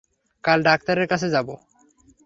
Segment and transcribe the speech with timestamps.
[0.43, 1.47] কাল ডাক্তারের কাছে যাব।